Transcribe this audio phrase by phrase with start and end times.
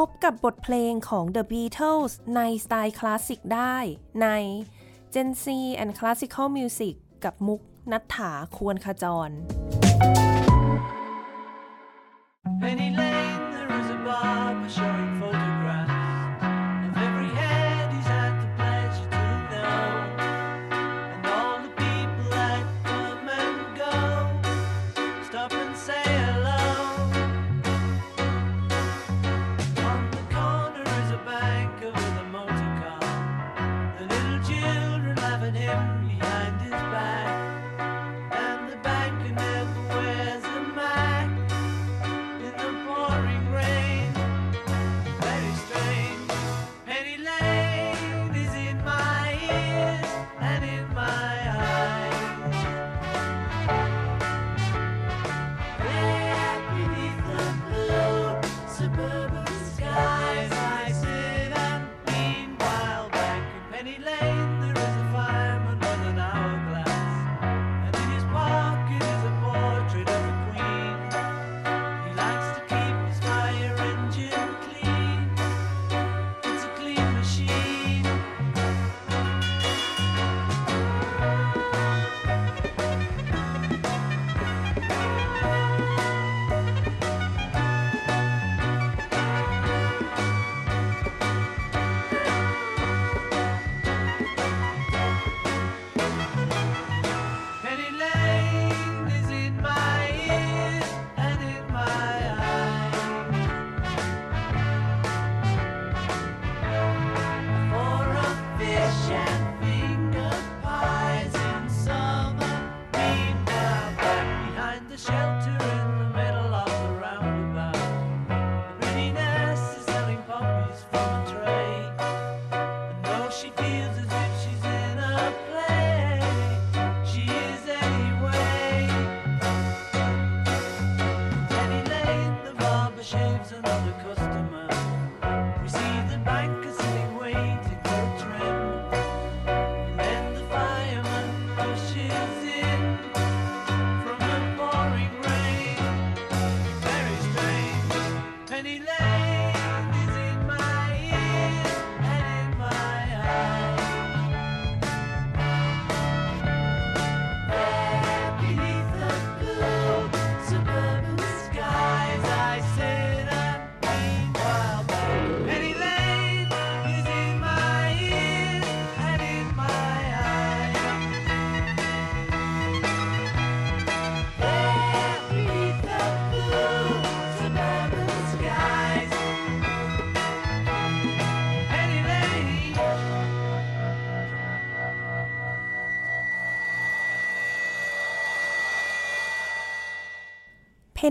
[0.00, 3.76] พบกับบทเพลงของ The Beatles ในสไตล์คลาสสิกได้
[4.22, 4.28] ใน
[5.14, 5.44] Gen Z
[5.82, 6.94] and Classical Music
[7.24, 7.60] กับมุก
[7.92, 9.30] นัฐถาควรขจร
[12.60, 15.33] Penny Lane, there is a barber showing photographs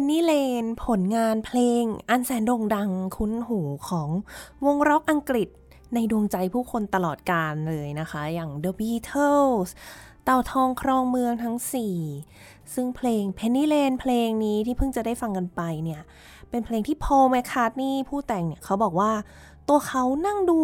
[0.02, 0.34] นนีเล
[0.64, 4.10] นผลงานเพลงอันแสนโด่งดังคุ้นหูของ
[4.66, 5.50] วงร็อกอังกฤษ
[5.94, 9.70] ในดวงใจผู้คนตลอดกาลเลยนะคะ อย่าง The Beatles
[10.26, 11.58] เต่าทองครองเมืองทั้ง
[12.16, 16.02] 4 ซึ่งเพลง Penny Lane เพลงนี้ที่เพิ่งจะได้ฟังกันไปเนี่ย
[16.54, 19.12] เป็นเพลงที่พอลแมคคาร์ทนี่ผู้แต่งเนี่ยเขาบอกว่า
[19.70, 20.60] ตัวเขานั่งดู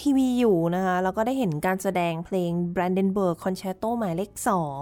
[0.00, 4.30] ทีวีอยู่นะคะแล้วก็ได้เห็นการแสดงเพลง Brandenburg Concerto หมายเลข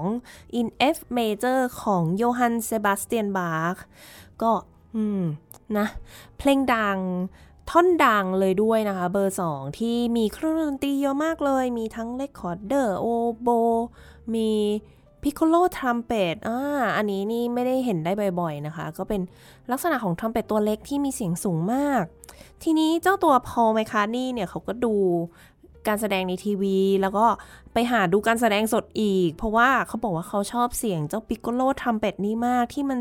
[0.05, 3.83] 2 in F major ของโยฮันเซบาสเตียนบาค
[4.43, 4.53] ก็
[4.95, 5.23] อืม
[5.79, 5.87] นะ
[6.39, 6.99] เพลงดัง
[7.71, 13.49] ท่อนดังเลยด้วยนะคะ เบอร์ 2 ที่มีเครื่องดนตรีเยอะมากเลย มีทั้ง recorder oboe
[14.35, 14.51] มี
[15.23, 16.59] piccolo trumpet อ่า
[16.97, 19.21] อันนี้นี่ไม่ได้เห็นได้บ่อยๆนะคะ ก็เป็น
[19.71, 22.05] ลักษณะของทรัมเป็ตตัวเล็กที่มีเสียงสูงมาก
[22.63, 24.95] ทีนี้เจ้าตัวพอลแมคคาร์ทนีย์เนี่ยเขาก็ดู
[25.89, 27.27] การแสดงในทีวี แล้วก็
[27.73, 33.01] ไปหาดูการแสดงสดอีก เพราะว่าเขาบอกว่าเขาชอบเสียงเจ้าปิ c โ o โลทรัมเป็ตนี้มากที่มัน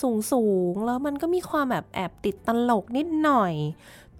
[0.00, 3.54] สูงสูงๆแล้วมันก็มีความแบบแอบติดตลกนิดหน่อย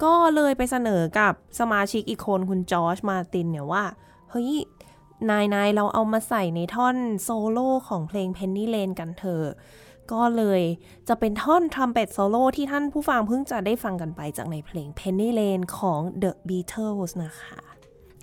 [0.03, 3.85] ก็เลยไปเสนอกับสมาชิกอีกคนคุณจอร์จมาตินเนี่ยว่า
[4.31, 4.51] เฮ้ย
[5.31, 9.47] นายนายเราเอามาใส่ในท่อนโซโล่ของเพลง Penny Lane กันเถอะ
[10.13, 10.63] ก็เลย
[11.09, 17.61] จะเป็นท่อนทรัมเป็ตโซโล่ที่ท่านผู้ฟังเพิ่งจะได้ฟังกันไปจากในเพลง Penny Lane ของ The Beatles นะคะ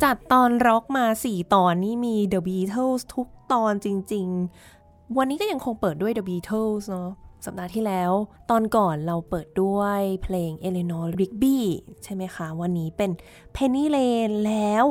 [0.04, 4.28] จัดตอนร็อกมา 4 ตอนนี่มี The Beatles ทุกตอนจริง
[4.72, 7.10] ๆ วันนี้ก็ยังคงเปิดด้วย The Beatles เนาะ
[7.46, 8.12] สัปดาห์ที่แล้ว
[8.50, 11.57] ตอนก่อนเราเปิดด้วยเพลง Eleanor Rigby
[12.04, 13.12] ใช่ไหมคะ วันนี้เป็น
[13.56, 14.86] Penny Lane แล้ว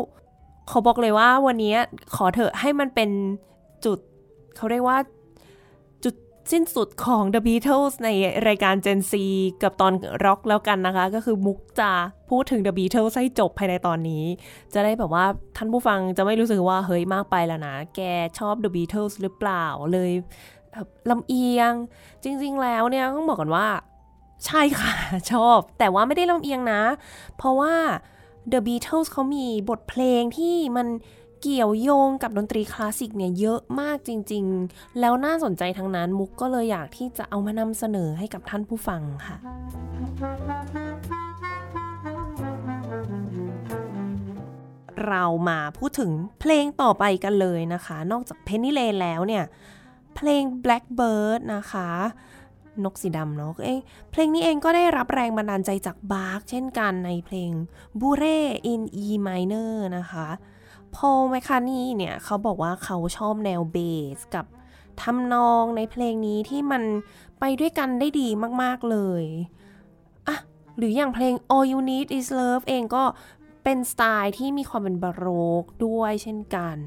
[0.70, 1.75] ขอบอกเลยว่าวันนี้
[2.14, 3.11] ขอเถอะให้มันเป็น
[3.85, 3.99] จุด
[4.56, 4.99] เขาเรียกว่า
[6.05, 6.14] จุด
[6.53, 8.09] สิ้นสุดของ The Beatles ใน
[8.49, 9.12] รายการ Gen Z
[9.62, 9.93] กับตอน
[10.25, 11.91] ร็อกแล้วกันนะคะ ก็คือมุกจะ
[12.31, 14.25] พูดถึง The Beatles ให้จบภายในตอนนี้
[14.75, 15.25] จะได้แบบว่า
[15.56, 18.00] ท่านผู้ฟังจะไม่รู้สึกว่าเฮ้ยมากไปแล้วนะ แก
[18.38, 20.11] ชอบ The Beatles หรือเปล่าเลย
[21.11, 21.73] ลำเอียง
[22.23, 23.69] จริง ๆ แล้วเนี่ยต้องบอกก่อนว่า
[24.47, 24.94] ใช่ค่ะ
[25.32, 26.82] ชอบ แต่ว่าไม่ได้ลำเอียงนะ
[27.37, 27.75] เพราะว่า
[28.50, 30.89] The Beatles เขามีบทเพลงที่มัน
[31.43, 39.37] เกี่ยวโยงกับดนตรีคลาสสิกเนี่ยเยอะมากจริง ๆ แล้วน่าสนใจทั้งนั้นมุกก็เลยอยากที่จะเอามานำเสนอให้กับท่านผู้ฟังค่ะ
[45.09, 46.11] เรามาพูดถึง
[46.41, 49.44] เพลงต่อไปกันเลยนะคะ นอกจาก Penny Lane แล้วเนี่ย
[50.17, 51.91] เพลง Blackbird นะคะ
[52.84, 53.80] นกสีดำเนาะเอง
[54.10, 57.52] เพลงนี้เองก็ได้รับแรงบันดาลใจจากบาร์กเช่นกันในเพลง
[58.00, 58.38] b u r e
[58.72, 60.28] in E minor นะคะ
[60.94, 63.76] พอลแมคคานีเนี่ยเขาบอกว่าเขาชอบแนวเบ
[64.16, 64.46] สกับ
[65.02, 66.82] ทำนองในเพลงนี้ที่มัน
[67.40, 68.28] ไปด้วยกันได้ดี
[68.62, 69.24] มาก ๆ เลย
[70.28, 70.36] อะ
[70.76, 73.04] หรืออย่างเพลง All You Need Is Love เองก็
[73.64, 75.26] เป็นสไตล์ที่มีความเป็นบาโร
[75.62, 76.78] กด้วยเช่นกัน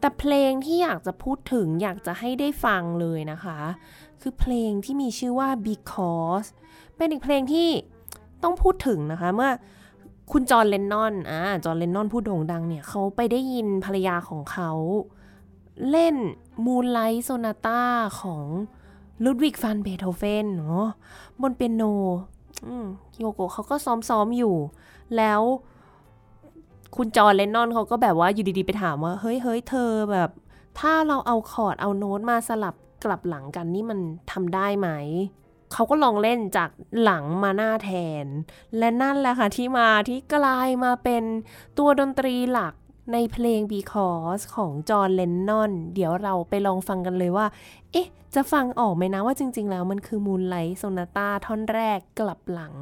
[0.00, 3.58] แต่เพลงที่อยากจะพูดถึงอยากจะให้ได้ฟังเลยนะคะ
[4.20, 6.48] คือเพลงที่มีชื่อว่า Because
[6.96, 7.68] เป็นอีกเพลงที่
[8.42, 9.50] ต้องพูดถึงนะคะ เมื่อ
[10.32, 14.70] คุณจอห์นเลนนอนอ่าจอห์นเลนนอนผู้โด่งดังเนี่ยเขาไปได้ยินภรรยาของเขา
[15.90, 16.16] เล่น
[16.64, 17.82] Moonlight Sonata
[18.20, 18.44] ของ
[19.24, 20.86] ลุดวิกฟานเบโธเฟนเนาะ
[21.40, 21.82] บนเปียโน
[23.18, 23.76] โยโกเขาก็
[24.08, 24.56] ซ้อมๆอยู่
[25.16, 25.42] แล้ว
[26.96, 30.30] คุณจอห์นเลนนอนเขาก็แบบว่าอยู่ดีๆไปถามว่า เฮ้ยเฮ้ยเธอแบบ
[30.78, 32.74] ถ้าเราเอาคอร์ดเอาโน้ตมาสลับ
[33.04, 34.00] กลับหลังกันนี่มัน
[34.32, 34.88] ทำได้ไหม
[35.72, 36.70] เขาก็ลองเล่นจาก
[37.02, 37.90] หลังมาหน้าแท
[38.24, 38.26] น
[38.78, 41.24] และนั่นแหละค่ะที่มาที่กลายมาเป็น
[41.78, 42.74] ตัวดนตรีหลัก
[43.12, 47.46] ในเพลง Because ของจอห์นเลนนอน เดี๋ยวเราไปลองฟังกันเลยว่า
[47.92, 52.74] เอ๊ะ จะฟังออกไหมนะว่าจริง ๆ แล้วมันคือมูนไลท์โซนาตาท่อนแรกกลับหลัง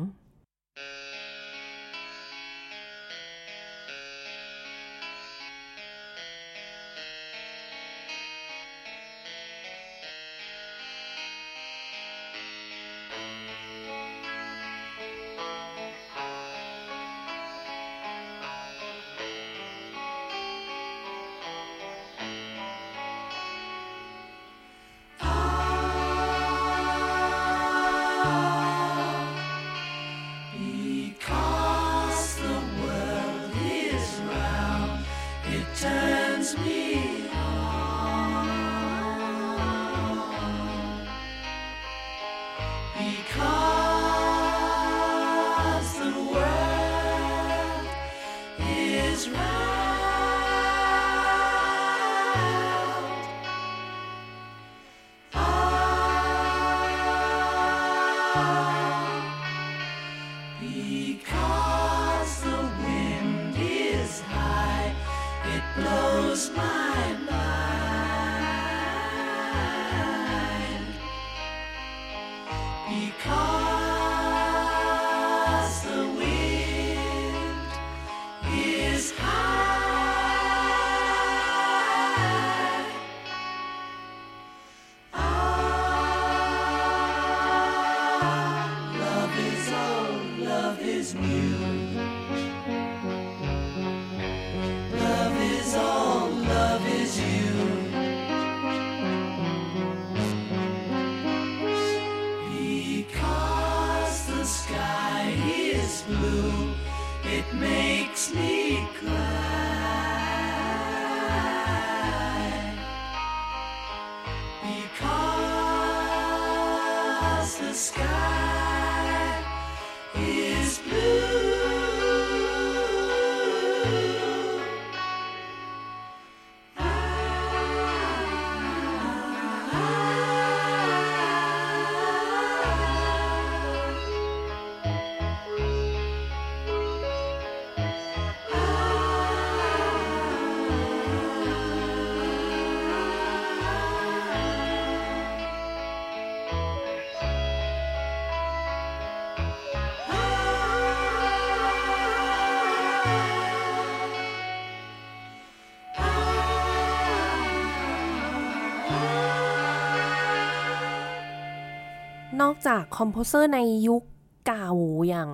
[162.45, 164.03] นอกจาก composer ในยุค
[164.47, 164.71] เก่า
[165.09, 165.31] อย่าง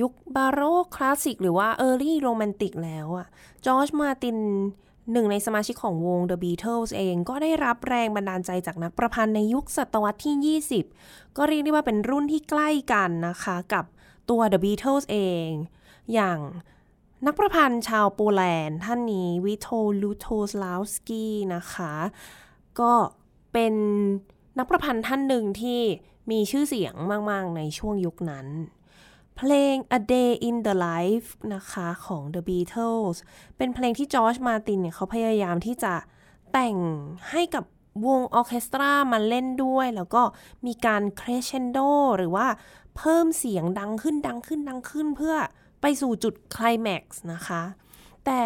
[0.00, 3.26] ยุคบาโรคคลาสสิกหรือว่า early romantic แล้วอะ
[3.66, 4.38] จอร์จมาร์ติน
[5.12, 10.58] หนึ่งในสมาชิกของวง The Beatles เองก็ได้รับแรงบันดาลใจจากนักประพันธ์ในยุคศตวรรษที่
[10.94, 13.84] 20 ก็เรียกได้ว่าเป็นรุ่นที่ใกล้กันนะคะกับ
[14.30, 15.48] ตัว The Beatles เอง
[16.12, 16.38] อย่าง
[17.26, 19.68] นักประพันธ์ชาวโปแลนด์ท่านนี้วิโท
[20.02, 21.92] ลูโทสลาวสกี้นะคะ
[22.80, 22.92] ก็
[23.52, 23.74] เป็น
[24.58, 25.80] นักประพันธ์ท่านหนึ่งที่
[26.30, 26.94] มีชื่อเสียง
[27.30, 28.46] มาก ๆ ในช่วงยุคนั้น
[29.36, 33.16] เพลง A Day in the Life นะคะของ The Beatles
[33.56, 35.94] เป็นเพลงที่จอร์จมาตินเนี่ยเขาพยายามที่จะ
[36.52, 36.76] แต่ง
[37.30, 37.64] ให้กับ
[38.06, 40.22] วงออเคสตรามาเล่นด้วย แล้วก็
[40.66, 41.78] มีการคร e เชนโด
[42.16, 42.46] หรือว่า
[42.96, 45.36] เพิ่มเสียงดังขึ้นดังขึ้นดังขึ้น เพื่อ
[45.80, 47.62] ไปสู่จุดคลแม็กซ์นะคะ
[48.26, 48.42] แต่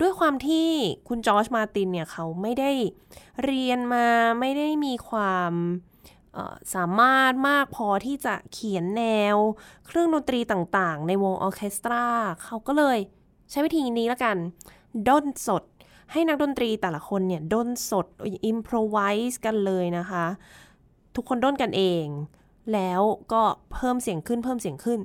[0.00, 0.68] ด้วยความที่
[1.08, 2.72] คุณจอร์จมาตินเนี่ยเขาไม่ได้
[3.44, 4.06] เรียนมา
[4.40, 5.52] ไม่ได้มีความ
[6.74, 9.36] สามารถมากพอที่จะเขียนแนว
[9.86, 12.04] เครื่องดนตรีต่างๆ ในวงออเคสตรา
[12.44, 12.98] เขาก็เลย
[13.50, 14.36] ใช้วิธีนี้ละกัน
[15.08, 15.62] ด้นสด
[16.12, 18.06] ให้นักดนตรีแต่ละคนเนี่ยด้นสด
[18.46, 18.96] อิมพรไว
[19.30, 20.24] ส์กันเลยนะคะ
[21.14, 22.04] ทุกคนด้นกันเอง
[22.72, 25.00] แล้วก็เพิ่มเสียงขึ้นเพิ่มเสียงขึ้น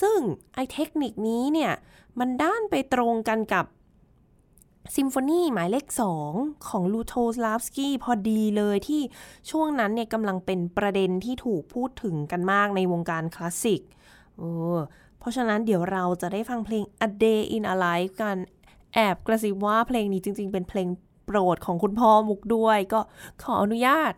[0.00, 0.18] ซึ่ง
[0.54, 1.72] ไอเทคนิคนี้เนี่ย
[2.18, 3.64] มันดันไปตรงกันกับ
[4.96, 6.32] ซิมโฟนีหมายเลขสอง
[6.68, 9.02] ของลูโทสลาฟสกี้พอดีเลยที่
[9.50, 13.80] ช่วงนั้นเนี่ยกำลังเป็นประเด็นที่ถูกพูดถึงกันมากในวงการคลาสสิก
[14.38, 14.42] เอ
[14.76, 14.78] อ
[15.18, 18.36] เพราะฉะนั้นเดี๋ยวเราจะได้ฟังเพลง A Day in a Life กัน
[18.94, 20.88] แอบกระซิบว่าเพลงนี้จริง ๆ เป็นเพลง
[21.26, 23.00] โปรดของคุณพ่อมุกด้วย ก็
[23.42, 24.12] ขออนุญาต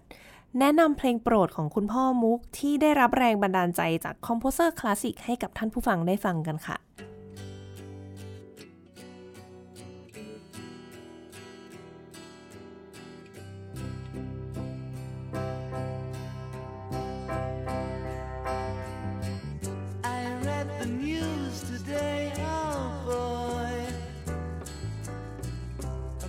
[0.59, 6.77] แนะนำเพลงโปรดของคุณพ่อมุกที่ได้รับแรงบันดาลใจจาก composer คลาสสิกให้กับท่านผู้ฟังได้ฟังกันค่ะ
[21.93, 23.67] Oh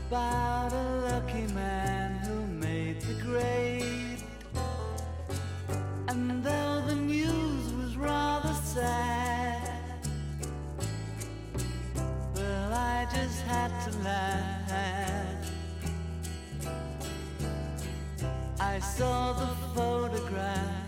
[0.07, 4.23] about a lucky man who made the grade.
[6.07, 9.69] And though the news was rather sad,
[12.35, 15.51] well, I just had to laugh.
[18.59, 20.81] I saw the photograph.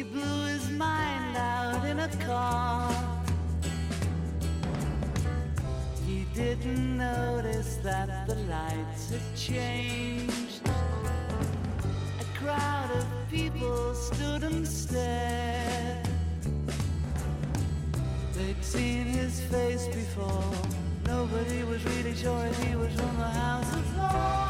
[0.00, 2.90] He blew his mind out in a car.
[6.06, 10.66] He didn't notice that the lights had changed.
[12.18, 16.08] A crowd of people stood and stared.
[18.32, 20.50] They'd seen his face before.
[21.04, 24.49] Nobody was really sure if he was from the House of Lords.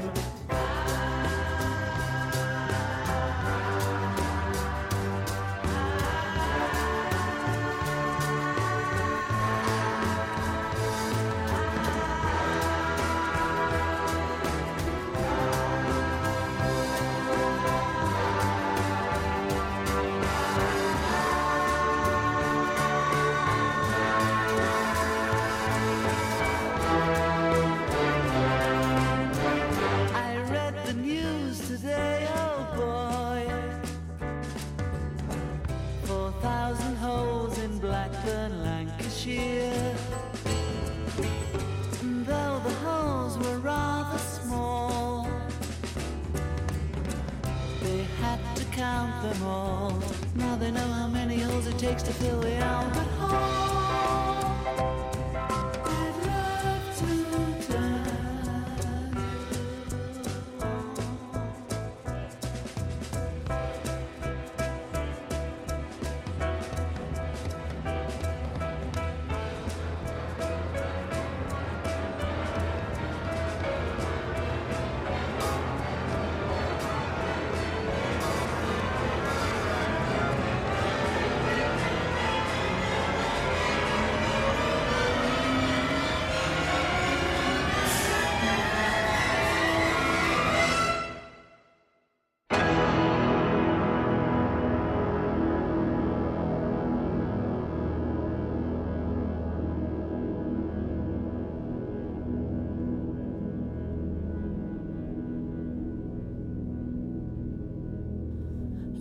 [49.33, 49.93] Them all.
[50.35, 53.29] Now they know how many holes it takes to fill the Albert Hall.
[53.31, 53.70] Oh,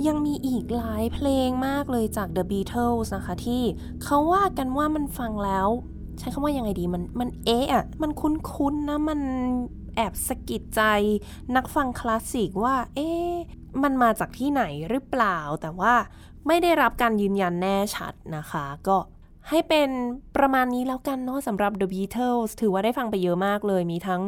[0.07, 3.63] ยังมีอีกหลายเพลงมากเลยจาก The Beatles นะคะ ที่
[4.03, 5.69] เขาว่ากันว่ามันฟังแล้ว
[6.19, 7.67] ใช้คำว่ายังไงดีมันมันเอ๊ะ
[8.03, 9.21] มันคุ้นๆนะมัน
[9.97, 10.83] แอบสะกิดใจ
[11.57, 13.33] นักฟังคลาสสิกว่า เอ๊ะ
[13.83, 15.95] มันมาจากที่ไหนหรือเปล่า แต่ว่า
[16.47, 18.99] ไม่ได้รับการยืนยันแน่ชัดนะคะ ก็
[19.49, 19.89] ให้เป็น
[20.37, 24.23] ประมาณนี้แล้วกันเนาะสำหรับ The Beatles ถือว่าได้ฟังไปเยอะมากเลยมีทั้ง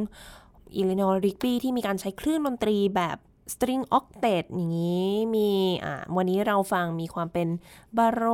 [0.74, 3.16] อิเลนอร์ริกบี้ที่มีการใช้เครื่องดนตรีแบบ
[3.52, 5.50] string octet อย่างนี้มี
[5.84, 7.48] อ่าวันนี้เราฟังมีความเป็น
[7.96, 8.24] บาโร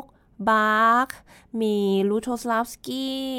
[0.00, 0.02] ก
[0.48, 1.08] บาร์ก
[1.62, 1.76] มี
[2.08, 3.30] ลูโทสลาฟสกี้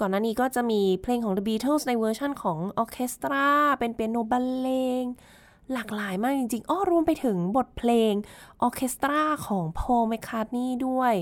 [0.00, 3.46] ก่อนหน้านี้ก็จะมีเพลงของ The Beatles ในเวอร์ชั่นของออเคสตรา
[3.78, 4.68] เป็นเปียโนบรรเล
[5.02, 5.04] ง
[5.72, 8.12] หลากหลายมากจริงๆ อ้อรวมไปถึงบทเพลง
[8.62, 11.14] ออเคสตราของพอลแมคคาร์ตนีย์ด้วย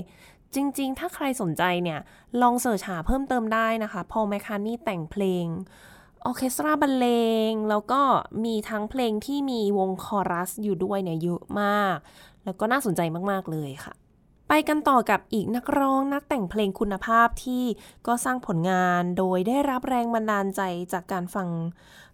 [0.55, 1.99] จริงๆ ถ้าใครสนใจเนี่ย
[2.41, 5.45] ลอง search หาเพิ่มเติมได้นะคะ พอลแมคคาร์ตนีย์แต่งเพลง
[6.27, 7.07] ออเคสตราบรรเล
[7.49, 8.01] ง แล้วก็
[8.45, 11.97] มีทั้งเพลงที่มีวงคอรัสอยู่ด้วยเนี่ยเยอะมาก
[12.45, 13.93] แล้วก็น่าสนใจมาก ๆ เลยค่ะ
[14.47, 17.63] ไปกันต่อกับอีกนักร้องนักแต่งเพลงคุณภาพที่
[18.07, 20.61] ก็สร้างผลงานโดยได้รับแรงบันดาลใจ
[20.93, 21.47] จากการฟัง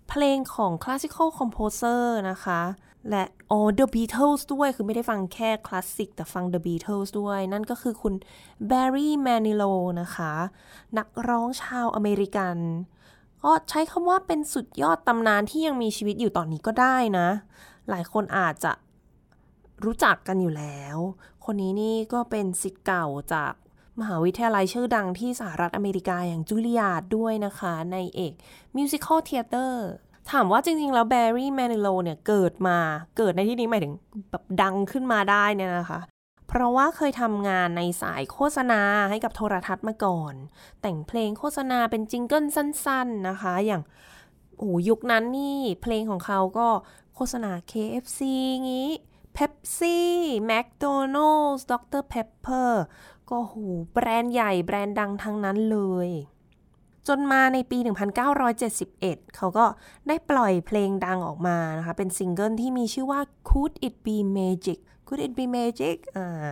[0.10, 2.62] เพลงของ classical composer นะคะ
[3.10, 8.14] และอ๋อ The Beatles ด้วย คือไม่ได้ฟังแค่คลาสสิกแต่ฟัง The Beatles ด้วย นั่นก็คือคุณ
[8.70, 10.34] Barry Manilow นะคะ
[10.98, 12.58] นักร้องชาวอเมริกัน
[13.44, 17.28] ก็ใช้คำว่าเป็นสุดยอดตำนานที่ยังมีชีวิตอยู่ตอนนี้ก็ได้นะ
[17.90, 18.72] หลายคนอาจจะ
[19.86, 20.98] รู้จักกันอยู่แล้ว
[21.46, 23.54] คนนี้นี่ก็เป็นศิษย์เก่าจาก
[24.00, 28.34] มหาวิทยาลัยชื่อดังที่สหรัฐอเมริกาอย่างจูลิอาร์ดด้วยนะคะ ในเอก
[28.76, 29.90] มิวสิค l ลเทเตอร์
[30.32, 32.78] ถามว่าจริง ๆ แล้วแบร์รี่แมนิโลเนี่ย เกิดมา
[33.18, 33.94] เกิดในที่นี้หมายถึง
[34.32, 36.00] แบบดังขึ้นมาได้เนี่ยนะคะ
[36.54, 40.34] เพราะว่าเคยทำงานในสายโฆษณาให้กับโทรทัศน์มาก่อน
[40.82, 43.82] แต่งเพลงโฆษณาเป็น jingle สั้น ๆนะคะ อย่าง
[44.58, 46.68] โอ้ยุคนั้นนี่เพลงของเขาก็
[47.16, 48.20] โฆษณา KFC
[48.70, 48.90] งี้
[49.36, 49.98] Pepsi
[50.50, 52.04] McDonald's Dr.
[52.14, 52.72] Pepper
[53.30, 53.56] ก็โห
[53.94, 56.10] แบรนด์ใหญ่แบรนด์ดังทั้งนั้นเลย
[57.08, 57.78] จนมาในปี
[58.58, 59.66] 1971 เขาก็
[60.08, 64.80] ได้ปล่อยเพลงดังออกมานะคะ เป็นซิงเกิลที่มีชื่อว่า Could It Be Magic
[65.14, 66.52] Could It Be Magic อ่า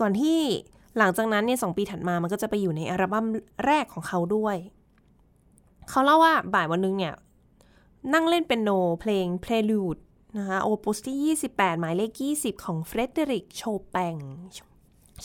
[0.00, 0.38] ก่อนที่
[0.98, 3.26] หลังจากนั้นเนี่ยสองปีถัดมามันก็จะไปอยู่ในอัลบั้ม
[3.66, 4.56] แรกของเขาด้วย
[5.90, 7.14] เขาเล่าว่าบ่ายวันหนึงเนี่ย
[8.14, 10.00] นั่งเล่นเป็นโนเพลง Prelude
[10.38, 14.16] นะคะโอปุสที่ 28 หมายเลข 20 ของเฟรเดริกโชแปง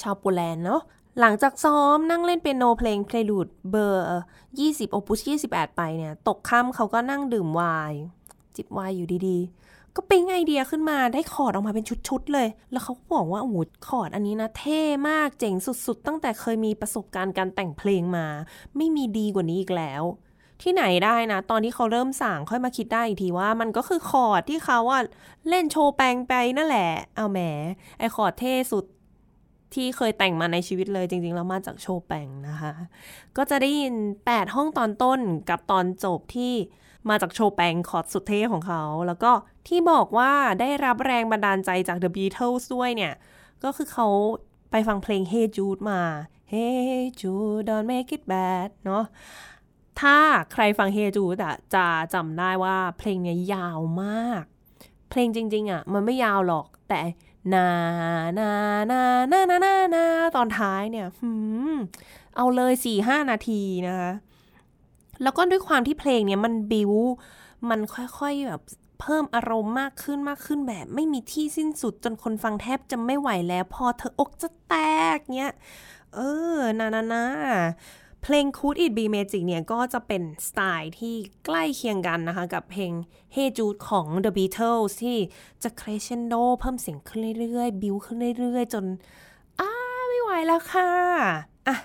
[0.01, 0.81] ชาวโปแลนด์เนาะ
[1.19, 4.05] หลังจากซ้อมนั่งเล่นเปียโนเพลง Prelude เบอร์
[4.51, 7.99] 20 โอปุส 28 ไปเนี่ย ตกค่ำเขาก็นั่งดื่มไวน์
[8.55, 9.62] จิบไวน์อยู่ดีๆ
[9.95, 13.56] ก็ปิ๊งไอเดียขึ้นมาได้คอร์ดออกมาเป็นชุดๆเลย แล้วเขาก็บอกว่าโอ้โห
[13.88, 18.27] คอร์ดอันนี้นะเท่มากเจ๋งสุดๆ ตั้งแต่เคยมีประสบการณ์การแต่งเพลงมา
[18.77, 20.03] ไม่มีดีกว่านี้อีกแล้ว
[20.62, 25.01] ที่ไหนได้นะ ตอนที่เขาเริ่มสร่างค่อยมาคิดได้อีกทีว่า มันก็คือคอร์ดที่เขาอะ
[25.49, 27.39] เล่นโชว์แปลงไปนั่นแหละ เอาแหม
[27.99, 28.86] ไอคอร์ดเท่สุด
[29.75, 32.73] ที่เคยแต่งมาในชีวิตเลยจริงๆแล้วมาจากโชว์แปงนะคะ
[33.38, 33.95] ก็จะได้ยิน
[34.27, 36.53] 8 ห้องตอนต้นกับตอนจบที่
[37.09, 39.31] มาจากโชว์แปงคอร์ดสุดเท่ของเขา แล้วก็
[39.67, 43.13] ที่บอกว่าได้รับแรงบันดาลใจจาก The Beatles ด้วยเนี่ย
[43.63, 44.07] ก็คือเขา
[44.71, 46.01] ไปฟังเพลง Hey Jude มา
[46.51, 49.03] Hey Jude don't make it bad เนาะ
[50.01, 50.17] ถ้า
[50.53, 54.43] ใครฟัง Hey Jude อะจะจำได้ว่าเพลงเนี้ยยาวมาก
[55.09, 56.99] เพลงจริง ๆอะมันไม่ยาวหรอกแต่
[57.53, 57.67] นา
[58.39, 58.51] นา
[58.91, 59.01] นา
[59.32, 61.08] นานานานาตอนท้ายเนี่ย
[62.36, 64.12] เอาเลยสี่ห้านาทีนะคะ
[65.23, 66.93] แล้วก็ด้วยความที่เพลงเนี่ยมันบิว
[67.69, 68.62] มันค่อยๆแบบ
[69.01, 74.75] เพิ่มอารมณ์มากขึ้นมากขึ้นแบบ ไม่มีที่สิ้นสุดจนคนฟังแทบจะไม่ไหวแล้ว พอเธออกจะแต
[75.15, 75.53] กเนี้ย
[76.15, 76.19] เอ
[76.58, 77.25] อ นานานา
[78.25, 82.91] เพลง Could It Be Magic เนี่ยก็จะเป็นสไตล์ที่ใกล้เคียงกันนะคะ กับเพลง
[83.36, 85.17] Hey Jude ของ The Beatles ที่
[85.63, 88.86] จะ crescendo เพิ่มเสียงขึ้นเรื่อยๆ บิวขึ้นเรื่อยๆ จน
[89.59, 89.71] อ้า
[90.09, 90.89] ไม่ไหวแล้วค่ะ
[91.67, 91.75] อะ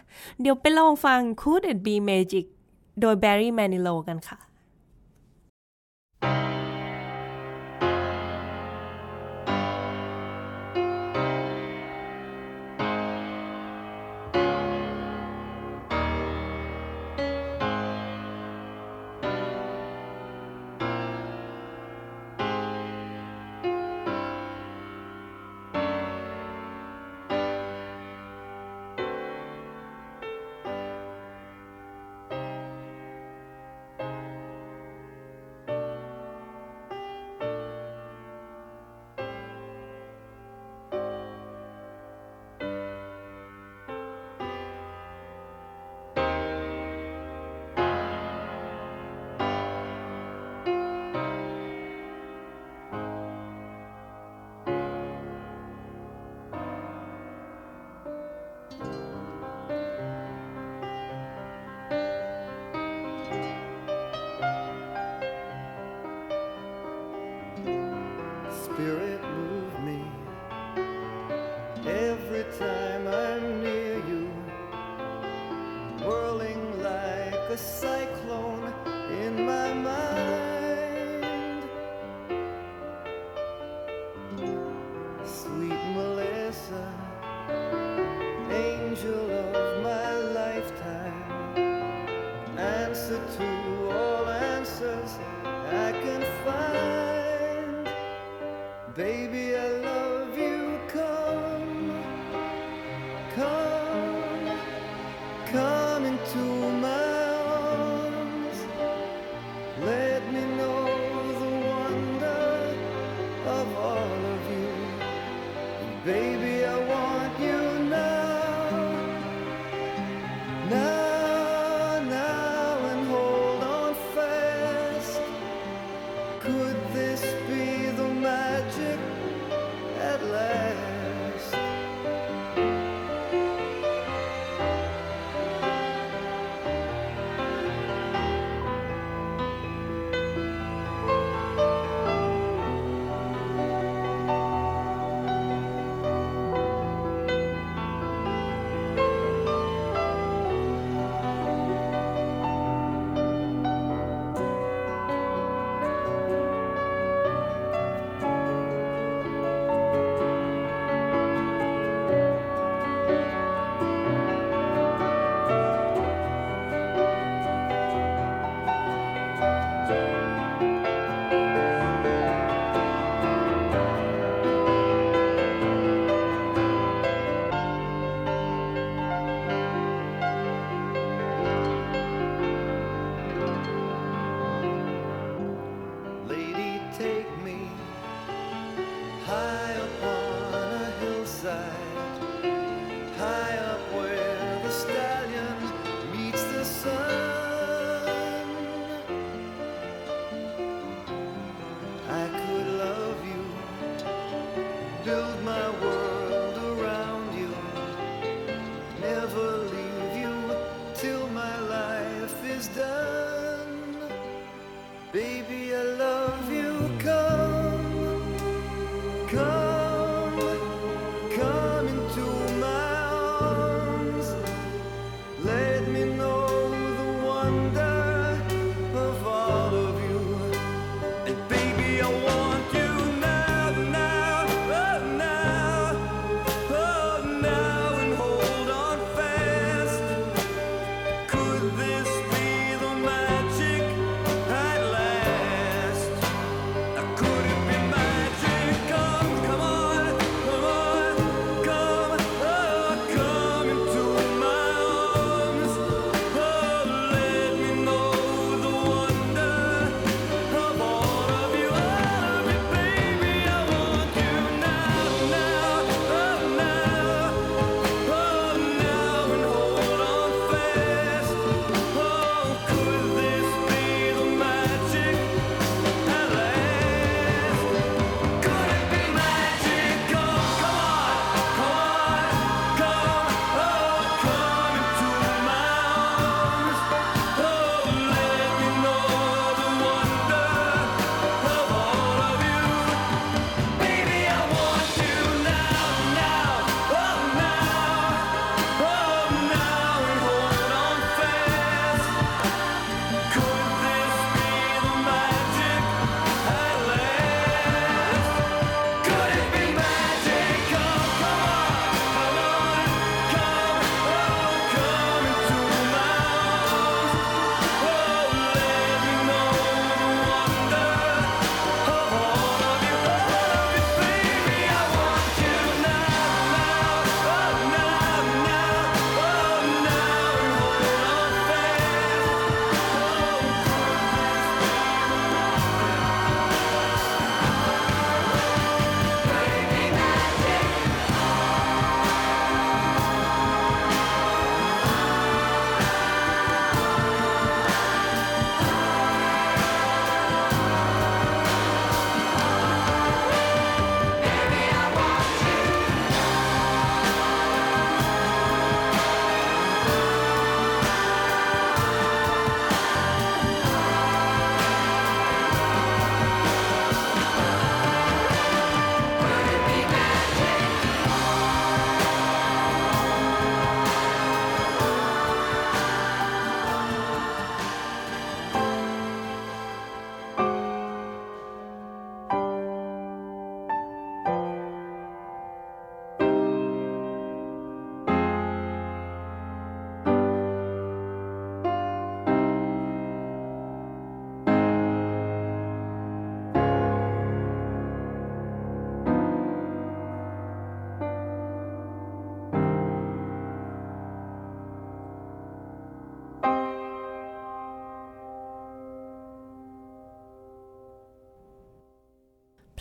[0.41, 2.47] เดี๋ยวไปลองฟัง Could It Be Magic
[3.01, 4.39] โดย Barry Manilow กันค่ะ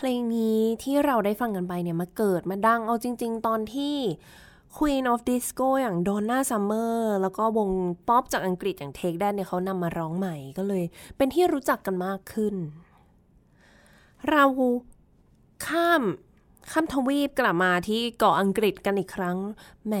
[0.00, 3.96] พลงนี้ที่เราได้ฟังกันไปเนี่ยมาเกิดมาดังเอาจริง ๆ ตอนที่
[4.76, 7.70] Queen of Disco อย่าง Donna Summer แล้วก็วง
[8.08, 10.84] ป๊อปจากอังกฤษอย่าง Take That เนี่ยเขานำมาร้องใหม่ก็เลย
[11.16, 12.54] เป็นที่รู้จักกันมากขึ้น
[14.30, 14.44] เรา
[15.66, 16.02] ข้าม
[16.70, 19.38] ข้ามทวีปกลับมาที่เกาะอังกฤษกันอีกครั้ง
[19.86, 19.94] แหม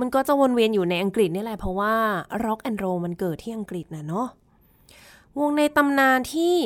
[0.00, 1.94] มันก็จะวนเวียนอยู่ในอังกฤษนี่แหละเพราะว่า
[2.44, 4.28] Rock and Roll มันเกิดที่อังกฤษนะเนาะ
[5.40, 6.56] วงในตำนานที่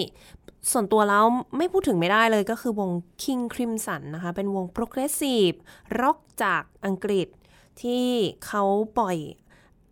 [0.70, 1.24] ส่วนตัวแล้ว
[1.56, 2.90] ไม่พูดถึงไม่ได้เลยก็คือวง
[3.22, 5.56] King Crimson นะคะ เป็นวง Progressive
[6.00, 7.28] Rock จากอังกฤษ
[7.82, 8.06] ที่
[8.46, 8.64] เขา
[8.98, 9.18] ปล่อย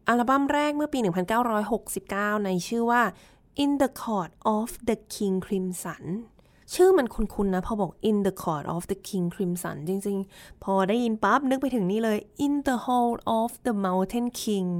[0.08, 0.98] อัลบั้มแรกเมื่อปี
[1.72, 3.02] 1969 ในชื่อว่า
[3.62, 6.04] In the Court of the King Crimson
[6.74, 13.50] ชื่อมันคุ้นๆนะ พอบอก In the Court of the King Crimson จริงๆ พอได้ยินปั๊บนึกไปถึงนี่เลย In the Hall of
[13.66, 14.70] the Mountain King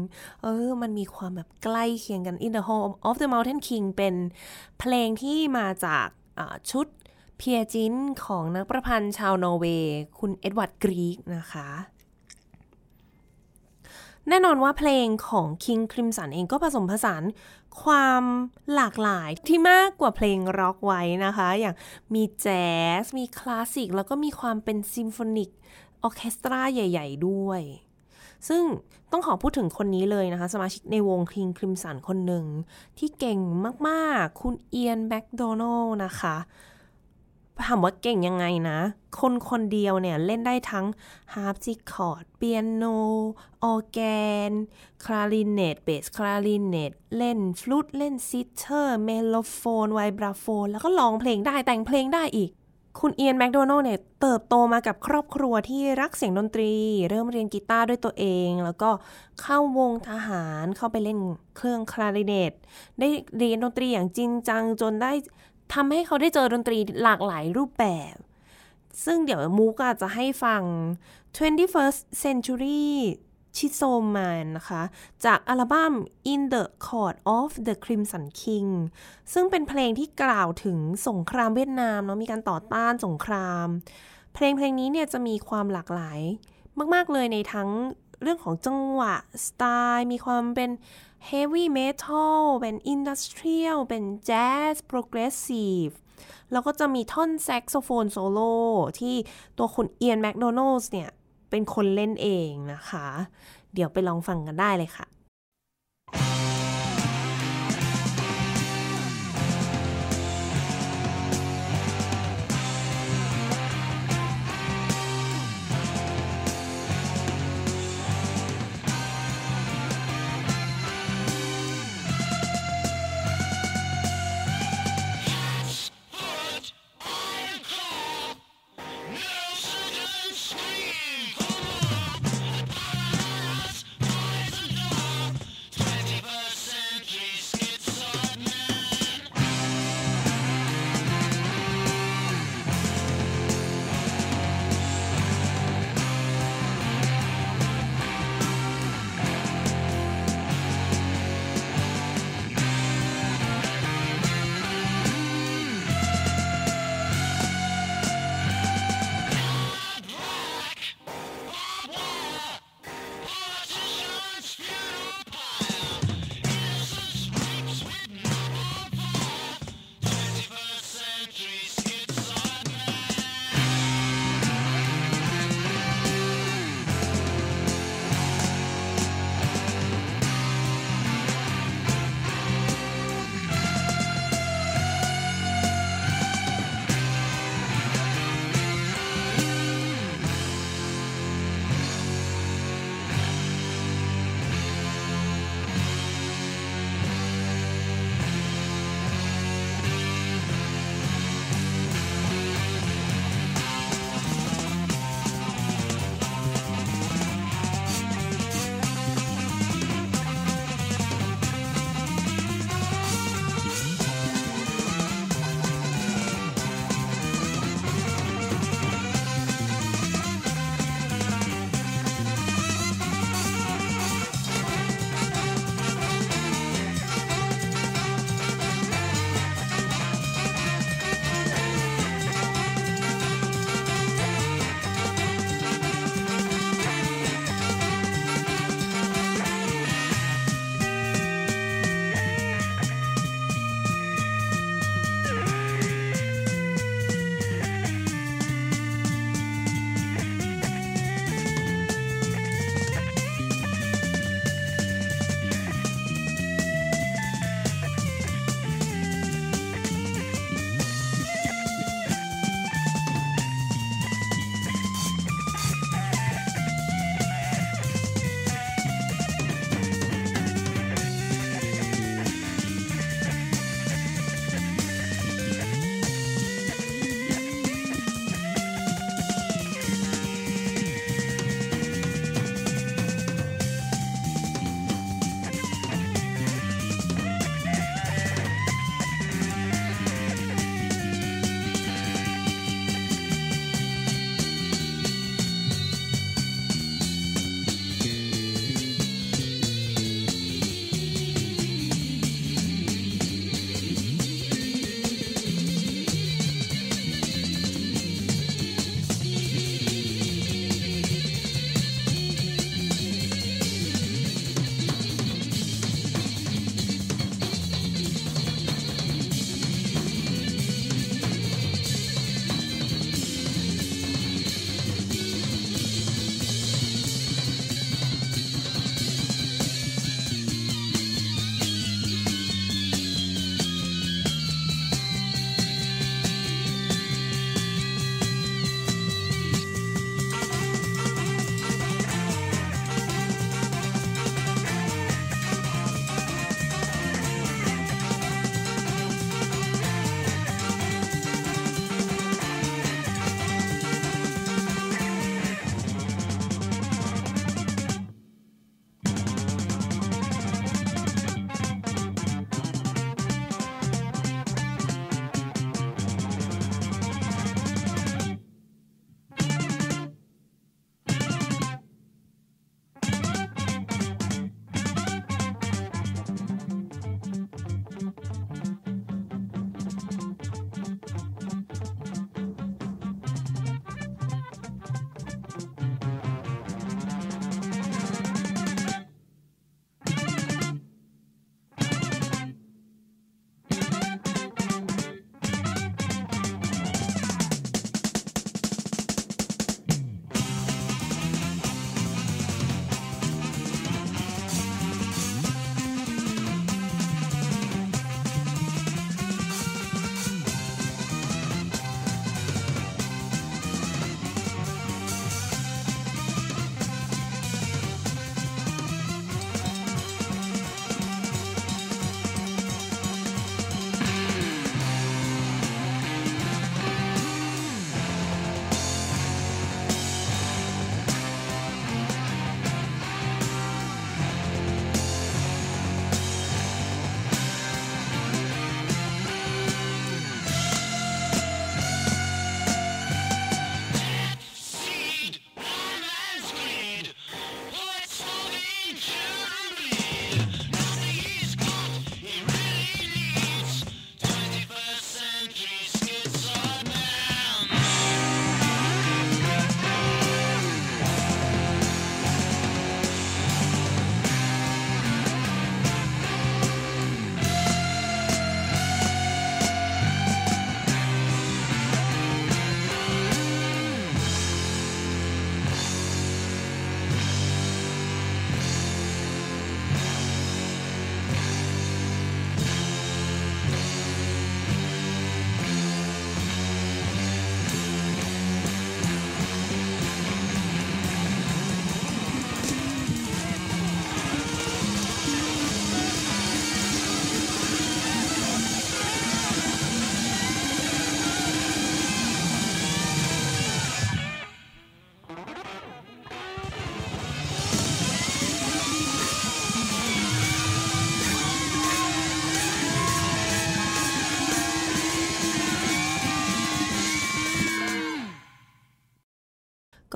[0.43, 4.15] เออ มันมีความแบบใกล้เคียงกัน In the Hall of the Mountain King เป็น
[4.81, 6.87] เพลงที่มาจากาชุด
[7.39, 7.95] Peer Gynt
[8.25, 11.69] ของนักประพันธ์ชาวนอร์เวย์ คุณเอ็ดเวิร์ดกรีกนะคะ
[14.29, 17.23] แน่นอนว่าเพลงของ King Crimson เองก็ผสมผสาน
[17.83, 18.25] ความ
[18.75, 21.75] หลากหลายที่มากกว่าเพลงร็อกไว้นะคะ อย่าง
[22.15, 22.69] มีแจ๊
[23.03, 25.51] ส มีคลาสสิก แล้วก็มีความเป็น symphonic
[26.03, 27.63] ออเคสตราใหญ่ ๆ ด้วย
[28.49, 28.63] ซึ่ง
[29.13, 32.45] ต้องขอพูดถึงคนนี้เลยนะคะ สมาชิกในวง King Crimson คนหนึ่ง
[32.99, 33.41] ที่เก่ง
[33.89, 36.37] มาก ๆ คุณเอียนแมคโดนัลนะคะ
[37.65, 38.79] ถามว่าเก่งยังไงนะ
[39.21, 40.87] คนคนเดียวเนี่ย เล่นได้ทั้ง
[41.35, 42.85] ฮาร์ปซิคอร์ดเปียโน
[43.65, 44.01] ออร์แก
[44.49, 44.51] น
[45.05, 52.51] คลาริเนตเบสคลาริเนตเล่นฟลูตเล่นซิเตอร์ เมโลโฟน ไวบราโฟน แล้วก็ร้องเพลงได้แต่งเพลงได้อีก
[53.01, 56.73] คุณเอียนแมคโดนัลเนี่ยเติบโตมากับครอบครัวที่รักเสียงดนตรี
[57.11, 58.91] เริ่มเรียนกีตาร์ด้วยตัวเอง แล้วก็
[59.41, 61.19] เข้าวงทหารเข้าไปเล่น
[61.57, 62.53] เครื่องคลาริเนต
[63.01, 65.13] ได้เรียนดนตรีอย่างจริงจังจนได้
[65.75, 68.17] ทำให้เขาได้เจอดนตรีหลากหลายรูปแบบ
[69.05, 70.63] ซึ่งเดี๋ยวมุกอาจจะให้ฟัง
[71.37, 72.85] 21st Century
[73.57, 73.83] Schizoid
[74.17, 74.83] Man นะคะ
[75.25, 75.95] จากอัลบั้ม
[76.33, 78.71] In the Court of the Crimson King
[79.33, 83.67] ซึ่งเป็นเพลงที่กล่าวถึงสงครามเวียดนามเนาะมีการต่อต้านสงคราม
[84.35, 86.21] เพลงเพลงนี้เนี่ยจะมีความหลากหลาย
[86.95, 87.71] มาก ๆ เลยในทั้ง
[88.23, 89.15] เรื่องของจังหวะ
[89.47, 90.71] สไตล์ มีความเป็น
[91.25, 95.89] heavy metal เป็น industrial เป็นแจ๊ส progressive
[96.53, 98.55] แล้วก็จะมีท่อนแซกโซโฟนโซโล่
[99.01, 99.15] ที่
[99.59, 101.11] ตัวคุณเอียนแมคโดนัลส์เนี่ย
[101.51, 103.07] เป็นคนเล่นเองนะคะ
[103.75, 105.07] เดี๋ยวไปลองฟังกันได้เลยค่ะ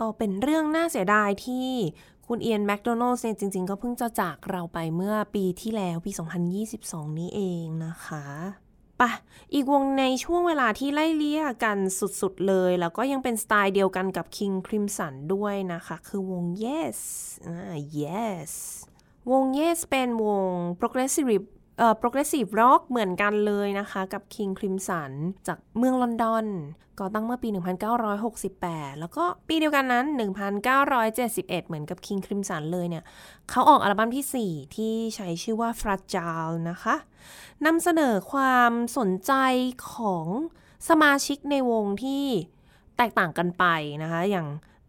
[0.01, 1.69] ก็เป็นเรื่องน่าเสียดายที่
[2.27, 6.13] คุณเอียนแมคโดนัลด์เนี่ยจริง ๆ ก็เพิ่งจะจากเราไปเมื่อปีที่แล้วปี
[6.65, 8.25] 2022 นี้เองนะคะ
[9.01, 9.11] ปะ
[9.55, 11.79] อีกวงในช่วงเวลาที่ไล่เลี่ยกัน
[12.21, 16.99] สุดๆเลย แล้วก็ยังเป็นสไตล์เดียวกันกับ King Crimson ด้วยนะคะ คือวง Yes
[17.47, 18.53] อ่า Yes
[19.31, 21.29] วง Yes เป็นวง progressive
[21.81, 25.11] เอ่อ progressive rock เหมือนกันเลยนะคะกับ King Crimson
[25.49, 26.47] จากเมืองลอนดอน
[27.01, 27.49] ก่อตั้งเมื่อปี
[28.25, 30.07] 1968 แล้วก็ปีเดียวกันนั้น
[30.67, 33.05] 1971 เหมือนกับ King Crimson เลยเนี่ย
[33.51, 36.97] เขาออกอัลบั้มที่ 4 ที่ใช้ชื่อว่า Fragile นะคะ
[37.67, 39.33] นำเสนอความสนใจ
[39.93, 40.27] ของ
[40.89, 42.25] สมาชิกในวงที่
[42.97, 43.65] แตกต่างกันไป
[44.03, 44.47] นะคะ อย่าง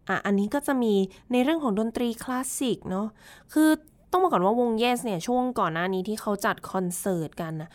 [0.08, 0.94] อะอันนี้ก็จะมี
[1.32, 3.08] ในเรื่องของดนตรีคลาสสิกเนาะ
[3.52, 3.70] คือ
[4.12, 7.70] ต้องบอกก่อนว่าวง Yes เนี่ยช่วงก่อนหน้านี้ที่เขาจัดคอนเสิร์ตกันนะ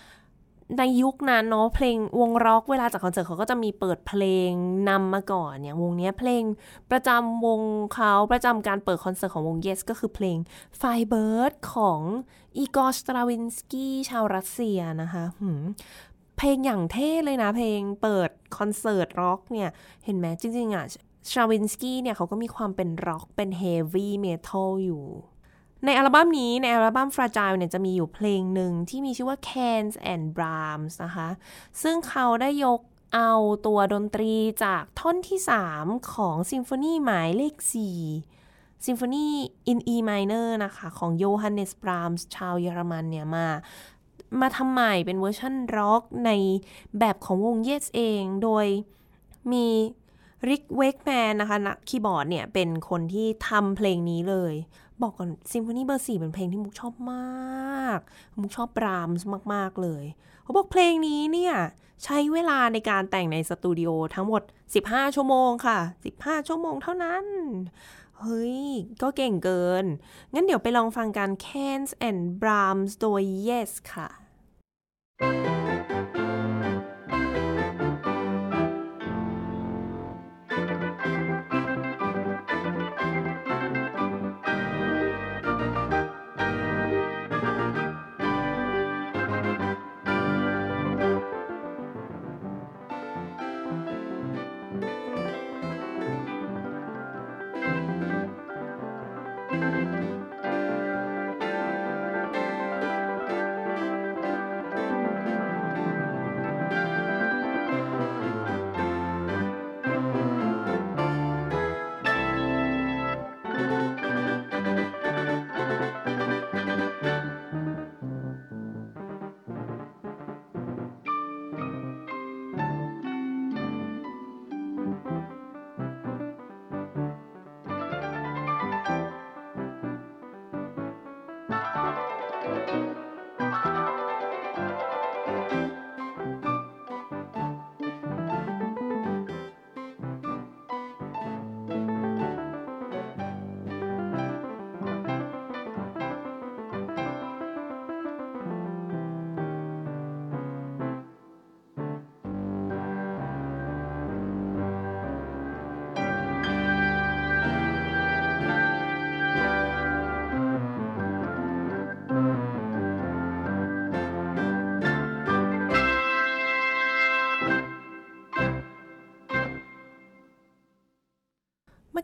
[0.78, 4.52] ในยุคนั้นเนาะเพลงวงร็อกเวลาจัดคอนเสิร์ตเขาก็จะมีเปิดเพลง
[4.90, 6.44] นำมาก่อนเนี่ยวงนี้เพลง
[6.92, 7.62] ประจำวง
[7.94, 10.38] เขาประจำการเปิดคอนเสิร์ตของวง Yes ก็คือเพลง
[10.80, 12.02] Firebird ของ
[12.58, 15.24] อีกอร์สตราวินสกี้ชาวรัสเซียนะคะ
[16.38, 19.70] เพลงอย่างเท่เลยนะเพลงเปิดคอนเสิร์ตร็อกเนี่ย
[20.06, 20.86] เห็นไหมจริงๆอะ
[21.32, 25.06] สตราวินสกี้เนี่ยเขาก็มีความเป็นร็อกเป็น heavy metal อยู่
[25.86, 31.30] ในอัลบั้มนี้ในอัลบั้ม Fragile เนี่ยจะมีอยู่เพลงหนึ่งที่มีชื่อว่า Cans and Brahms นะคะ
[31.82, 32.80] ซึ่งเขาได้ยก
[33.16, 33.34] เอา
[33.66, 35.40] ตัวดนตรีจากท่อนที่
[35.76, 37.56] 3 ของซิมโฟนีหมายเลข
[38.22, 39.28] 4 ซิมโฟนี
[39.72, 43.48] in E minor นะคะ ของโยฮันเนสบรามส์ชาวเยอรมันเนี่ยมา
[44.42, 46.32] มาทำใหม่เป็นเวอร์ชันร็อกใน
[47.00, 48.66] แบบของวง Yes เอง โดย
[49.52, 49.66] มี
[50.48, 54.54] ริกเวกแมนนะคะนักคีย์บอร์ดเนี่ย เป็นคนที่ทำเพลงนี้เลย
[55.02, 58.00] บอกก่อนซิมโฟนีเบอร์สี่เป็นเพลงที่มุกชอบมาก
[58.42, 60.06] มุกชอบบรามส์มาก ๆ เลย
[60.44, 61.54] เขาบอกเพลงนี้เนี่ย
[62.04, 64.42] ใช้เวลาในการแต่งในสตูดิโอทั้งหมด
[64.80, 65.78] 15 ชั่วโมงค่ะ
[66.14, 67.26] 15 ชั่วโมงเท่านั้น
[68.20, 68.60] เฮ้ย
[69.02, 69.86] ก็เก่งเกิน
[70.34, 74.10] งั้นเดี๋ยวไปลองฟังกัน Cans and Brahms โดย Yes ค่ะ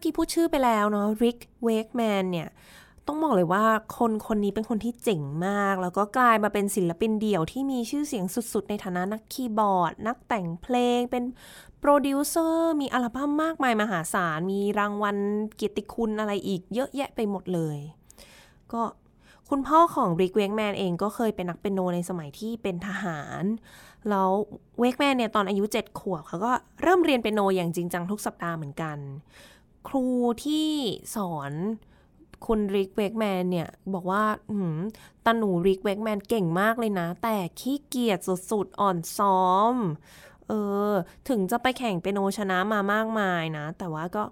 [0.04, 2.50] กี้พูดชื่อไปแล้วเนาะ Rick Wakeman เนี่ย
[3.08, 3.64] ต้องบอกเลยว่า
[3.98, 11.24] คนคนนี้เป็นคนที่เจ๋งมาก แล้วก็กลายมาเป็นศิลปินเดี่ยวที่มีชื่อเสียงสุด ๆ ในฐานะนักคีย์บอร์ด นักแต่งเพลงเป็น
[11.80, 15.18] โปรดิวเซอร์มีอัลบั้มมากมายมหาศาล มีรางวัล
[15.56, 17.78] เกียรติคุณอะไรอีกเยอะแยะไปหมดเลย
[18.72, 18.82] ก็
[19.50, 23.44] คุณพ่อของ Rick Wakeman เองก็เคยเป็นนักเปียโนในสมัยที่เป็นทหาร
[24.10, 24.30] แล้ว
[24.80, 26.52] Wakeman เนี่ยตอนอายุ 7 ขวบเขาก็
[26.82, 28.98] เริ่มเรียนเปียโนอย่างจริงจังทุกสัปดาห์เหมือนกัน
[29.88, 30.08] ครู
[30.46, 30.70] ที่
[31.16, 31.54] สอน
[32.46, 34.78] คุณริกเวกแมนเนี่ย บอกว่าหืม
[35.26, 38.20] ตาหนูริกเวกแมนเก่งมากเลยนะ แต่ขี้เกียจ
[38.52, 39.76] สุดๆ อ่อนซ้อม
[40.48, 40.52] เอ
[40.90, 40.92] อ
[41.30, 44.24] ถึงจะไปแข่งเปียโนชนะมามากมายนะ แต่ว่าก็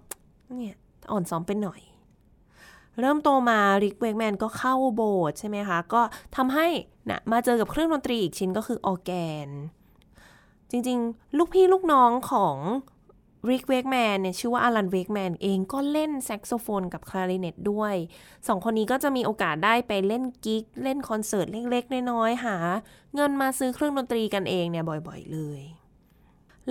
[0.56, 0.76] เนี่ย
[1.12, 1.82] อ่อนซ้อมไปหน่อย
[3.00, 6.02] เริ่มโตมาริกเวกแมนก็เข้าโบสถ์ใช่ไหมคะ ก็
[6.36, 6.68] ทำให้
[7.10, 9.12] นะมาเจอกับเครื่องดนตรีอีกชิ้นก็คือออแก
[9.48, 9.50] น
[10.72, 12.58] จริงๆ ลูกพี่ลูกน้องของ
[13.50, 17.96] Rick Wakeman เนี่ยชื่อว่า Alan Wakeman เองก็เล่นแซกโซโฟนกับคลาริเนตด้วย
[18.48, 22.58] สองคนนี้ก็จะมีโอกาสได้ไปเล่น gig เล่นคอนเสิร์ตเล็กๆ น้อยๆ หา
[23.16, 25.62] เงินมาซื้อเครื่องดนตรีกันเองเนี่ยบ่อยๆ เลย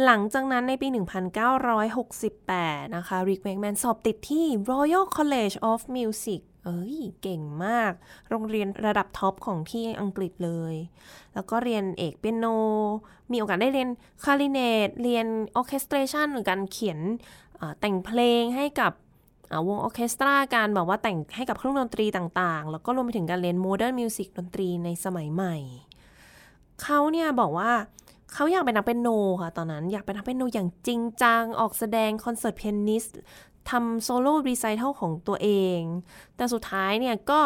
[0.05, 0.89] หลังจากนั้นในปี
[2.13, 7.93] 1968 นะคะ Rick Wakeman สอบติดที่ Royal College of Music เอ้ยเก่งมาก
[8.31, 10.75] โรงเรียนระดับท็อปของที่อังกฤษเลย
[11.35, 12.47] แล้วก็เรียนเอกเปียโน
[13.31, 13.89] มีโอกาสได้เรียน
[14.25, 16.99] คลาริเนต เรียน orchestration หรือการเขียน
[17.81, 18.93] แต่งเพลงให้กับ
[19.69, 25.57] วงออเคสตราการแบบว่าแต่งให้กับเครื่องดนตรีต่างๆ แล้วก็รวมไปถึงการเรียน modern music ดนตรีในสมัยใหม่
[26.83, 27.73] เขาเนี่ยบอกว่า
[28.33, 29.09] เขาอยากเป็นนักเปียโน
[29.43, 33.05] ค่ะ ตอนนั้นอยากเป็นนักเปียโนอย่างจริงจัง ออกแสดง concert pianist
[33.71, 35.49] ทำ solo recital ของตัวเอ
[35.79, 35.81] ง
[36.37, 37.41] แต่สุดท้ายเนี่ยก็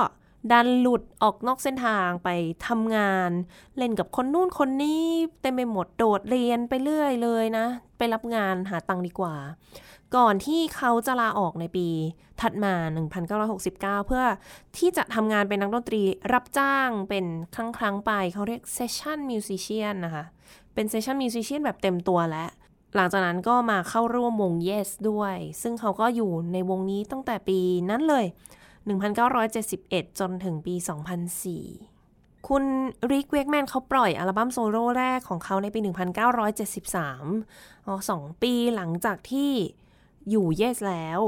[0.53, 2.29] ดันหลุดออกนอกเส้นทางไป
[2.67, 3.31] ทำงาน
[3.77, 5.05] เล่นกับคนนู่นคนนี้
[5.41, 9.35] เต็มไปหมดโดดเรียนไปเรื่อยเลยนะ ไปรับงานหาตังค์ดีกว่า
[10.17, 11.89] ก่อนที่เขาจะลาออกในปี
[12.41, 12.75] ถัดมา
[13.37, 14.25] 1969 เพื่อ
[14.77, 16.03] ที่จะทำงานเป็นนักดนตรี
[16.33, 20.25] รับจ้างเป็นครั้งครั้งไป เขาเรียก session musician นะคะ
[20.75, 22.51] เป็น session musician แบบเต็มตัวแล้ว
[22.95, 27.59] หลังจากนั้นก็มาเข้าร่วมวง Yes ด้วย ซึ่งเขาก็อยู่ในวงนี้ตั้งแต่ปี
[27.90, 28.26] นั้นเลย
[29.42, 30.74] 1971 จนถึงปี
[31.61, 32.64] 2004 คุณ
[33.11, 35.80] Rick Wakeman เขาปล่อยอัลบั้มโซโล่แรกของเขาในปี
[36.62, 39.53] 1973อ๋อสองปีหลังจากที่
[40.30, 41.20] อยู่ Yes แล้ว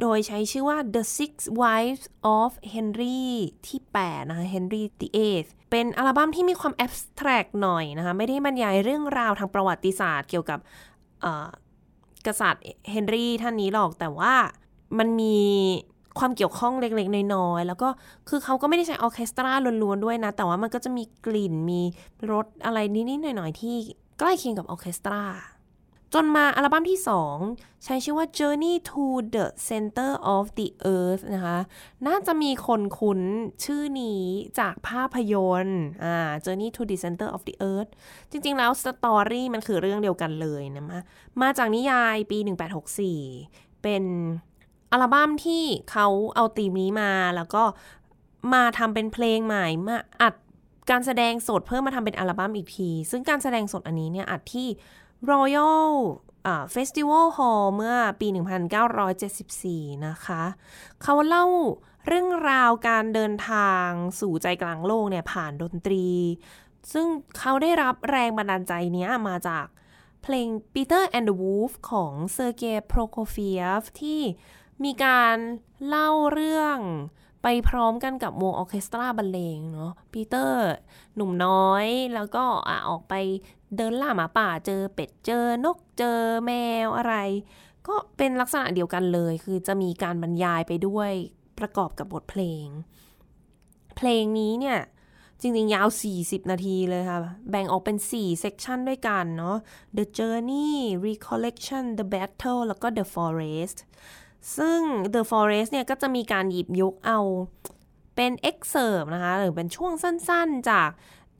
[0.00, 2.04] โดยใช้ชื่อว่า The Six Wives
[2.38, 3.24] of Henry
[3.66, 10.58] ที่ 8 นะคะ Henry the Eighth เป็นอัลบั้มที่มีความ abstract หน่อยนะคะ ไม่ได้บรรยายเรื่องราวทางประวัติศาสตร์เกี่ยวกับ
[12.26, 14.34] กษัตริย์เฮนรี่ท่านนี้หรอกแต่ว่า
[14.98, 15.38] มันมี
[16.18, 17.88] ความเกี่ยวข้องเล็กๆ น้อยๆ แล้วก็
[18.28, 19.52] คือเขาก็ไม่ได้ใช้ออเคสตรา
[19.82, 21.80] ล้วนๆ ด้วยนะ แต่ว่ามันก็จะมีกลิ่นมี
[22.32, 23.76] รสอะไรนิดๆ หน่อยๆ ที่
[24.18, 25.22] ใกล้เคียงกับออเคสตรา
[26.18, 27.00] จนมาอัลบั้มที่
[27.42, 29.04] 2 ใช้ชื่อว่า Journey to
[29.34, 31.58] the Center of the Earth นะคะ
[32.06, 33.20] น่าจะมีคนคุ้น
[33.64, 34.22] ชื่อนี้
[34.60, 37.90] จากภาพยนตร์อ่า Journey to the Center of the Earth
[38.30, 41.00] จริง ๆ แล้วสตอรี่มันคือเรื่องเดียวกันเลยนะมา
[41.42, 42.38] มาจากนิยายปี
[43.10, 44.04] 1864 เป็น
[44.92, 47.62] อัลบั้มที่เขาเอาธีมนี้มาแล้วก็
[48.52, 50.34] มาทำเป็นเพลงใหม่มาอัด
[50.90, 54.68] การแสดงสดเพิ่มมาทำเป็นอัลบั้มอีกที ซึ่งการแสดงสดอันนี้เนี่ยอัดที่
[55.32, 55.88] Royal
[56.74, 58.28] Festival Hall เมื่อปี
[59.36, 60.42] 1974 นะคะ
[61.02, 61.46] เขาเล่า
[62.06, 63.88] เรื่องราวการเดินทาง
[64.20, 66.06] สู่ใจกลางโลกเนี่ยผ่านดนตรี
[66.92, 67.06] ซึ่ง
[67.38, 69.66] เขาได้รับแรงบันดาลใจเนี้ยมาจาก
[70.22, 74.20] เพลง Peter and the Wolf ของเซอร์เกย์โปรโคเฟียฟที่
[74.84, 75.36] มีการ
[75.86, 76.78] เล่าเรื่อง
[77.42, 80.66] ไปพร้อมกันกับวงออเคสตราบรรเลงเนาะปีเตอร์
[81.16, 83.14] หนุ่มน้อยแล้วก็อะออกไป
[83.76, 86.52] เดินล่าหมาป่าเจอเป็ดเจอนกเจอแม
[86.86, 87.14] วอะไร
[87.86, 91.12] ก็เป็นลักษณะเดียวกันเลย คือจะมีการบรรยายไปด้วย
[91.58, 92.66] ประกอบกับบทเพลง
[93.96, 94.78] เพลงนี้เนี่ย
[95.40, 97.18] จริงๆ ยาว 40 นาทีเลยค่ะ
[97.50, 99.56] แบ่งออกเป็น 4 เซกชันด้วยกันเนาะ
[99.96, 100.70] The Journey
[101.06, 103.78] Recollection The Battle แล้วก็ The Forest
[104.56, 104.80] ซึ่ง
[105.14, 107.20] The Forest เนี่ยก็จะมีการหยิบยกเอา
[108.16, 110.90] เป็น excerpt นะคะ หรือเป็นช่วงสั้นๆจาก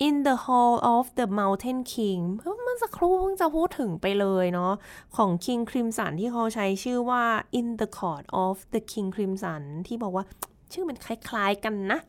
[0.06, 4.72] In the Hall of the Mountain King เมื่อมันสักครู่เพิ่งจะพูดถึงไปเลยเนาะ
[5.16, 7.24] ของ King Crimson ที่เขาใช้ชื่อว่า
[7.58, 10.24] In the Court of the King Crimson ที่บอกว่า
[10.72, 12.00] ชื่อมันคล้ายๆกันนะ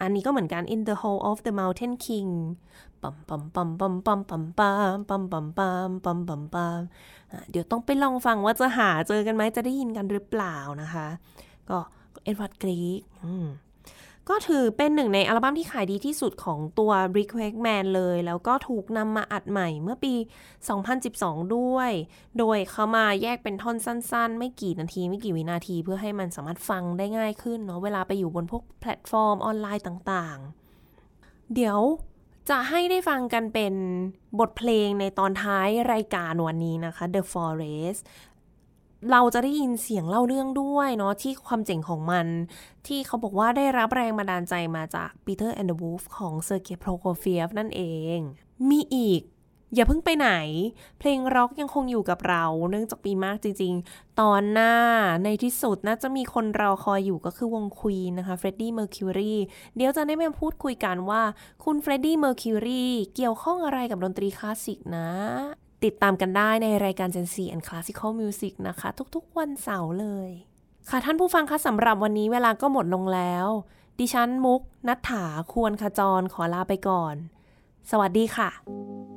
[0.00, 2.30] อันนี้ก็เหมือนกัน In the Hall of the Mountain King
[3.02, 6.68] ปัมปัมปัมปัมปัมปัมปัมปัมปัมปัมปัมปัมปัมอะ
[7.50, 11.08] เดี๋ยวต้องไปลองฟังว่าจะหาเจอกันไหมจะได้ยินกันหรือเปล่านะคะ
[11.70, 11.78] ก็
[12.24, 13.00] เอ็ดวาร์ดกรีก
[14.28, 20.14] ก็ถือเป็นหนึ่งในอัลบั้มที่ขายดีที่สุดของตัว Rick Wakeman เลย แล้วก็ถูกนำมาอัดใหม่เมื่อปี
[20.84, 21.92] 2012 ด้วย
[22.38, 31.80] โดยเขามาแยกเป็นท่อนสั้นๆ ไม่กี่นาที ไม่กี่วินาทีเพื่อให้มันสามารถฟังได้ง่ายขึ้นเนาะเวลาไปอยู่บนพวกแพลตฟอร์มออนไลน์ต่างๆ เดี๋ยว
[32.48, 33.74] จะให้ได้ฟังกันเป็น
[34.38, 38.00] บทเพลงในตอนท้ายรายการวันนี้นะคะ The Forest
[39.10, 42.26] เราจะได้ยินเสียงเล่าเรื่องด้วยเนาะที่ความเจ๋งของมัน
[42.86, 47.82] ที่เขาบอกว่าได้รับแรงบันดาลใจมาจาก Peter and the Wolf ของเซอร์เกย์โปรโคเฟียฟนั่นเอ
[48.16, 48.18] ง
[48.68, 49.22] มีอีก
[49.74, 50.30] อย่าเพิ่งไปไหน
[50.98, 54.74] เพลงร็อกยังคงอยู่กับเรา เนื่องจากปีมากจริง ๆ ตอนหน้า
[55.24, 59.34] ในที่สุดน่าจะมีคนรอคอยอยู่ก็คือวงควีนนะคะเฟรดดี้เมอร์คิวรี
[59.76, 61.22] เดี๋ยวจะได้มาพูดคุยกันว่า
[61.64, 62.86] คุณเฟรดดี้เมอร์คิวรี
[63.16, 65.08] เกี่ยวข้องอะไรกับดนตรีคลาสสิกนะ
[65.84, 70.30] ติดตามกันได้ในรายการ Gen Z and Classical Music นะคะ ทุกๆ วันเสาร์เลย
[70.90, 73.46] ค่ะท่านผู้ฟังคะสำหรับวันนี้เวลาก็หมดลงแล้ว
[73.98, 77.14] ดิฉันมุกนัฐถาควรขจรขอลาไปก่อน
[77.90, 79.15] สวัสดีค่ะ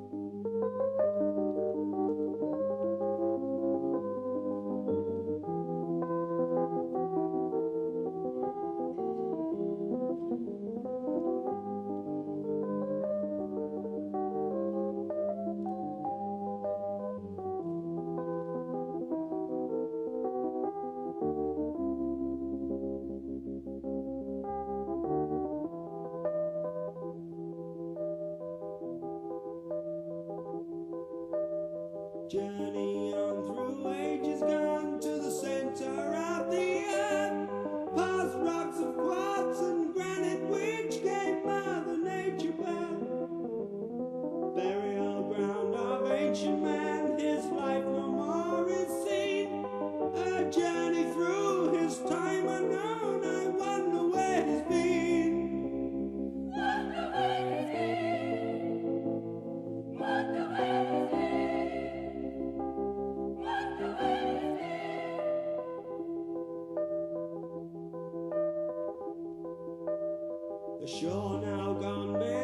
[70.89, 72.38] sure now gone mad.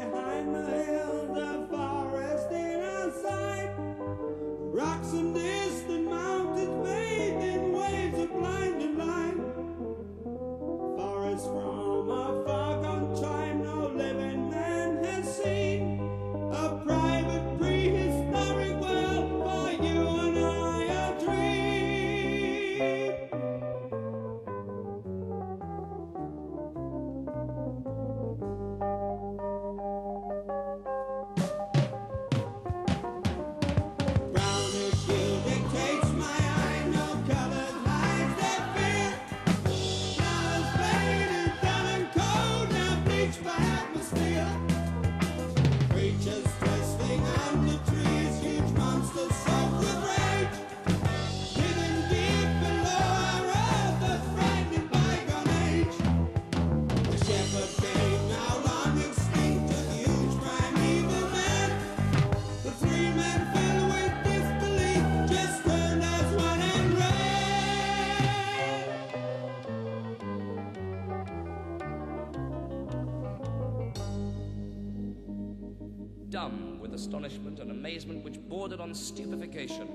[77.16, 79.88] Astonishment and amazement which bordered on stupefaction,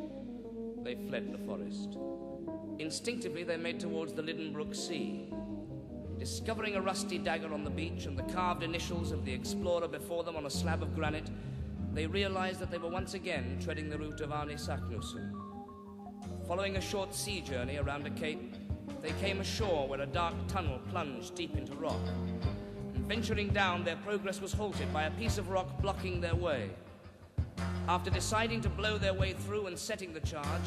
[0.82, 1.98] they fled the forest.
[2.78, 5.28] Instinctively, they made towards the Lidenbrook Sea.
[6.18, 10.24] Discovering a rusty dagger on the beach and the carved initials of the explorer before
[10.24, 11.30] them on a slab of granite,
[11.92, 15.30] they realized that they were once again treading the route of Arne Saknussemm.
[16.48, 18.54] Following a short sea journey around a cape,
[19.02, 22.00] they came ashore where a dark tunnel plunged deep into rock.
[22.94, 26.70] And venturing down, their progress was halted by a piece of rock blocking their way.
[27.90, 30.62] After deciding to blow their way through and setting the charge,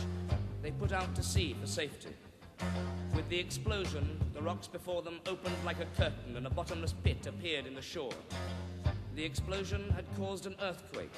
[0.61, 2.09] they put out to sea for safety.
[3.15, 7.25] With the explosion, the rocks before them opened like a curtain and a bottomless pit
[7.25, 8.11] appeared in the shore.
[9.15, 11.13] The explosion had caused an earthquake.